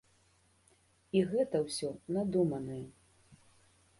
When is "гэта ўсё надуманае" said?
1.33-2.81